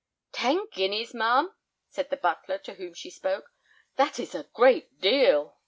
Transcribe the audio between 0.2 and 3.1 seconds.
"Ten guineas, ma'am?" said the butler, to whom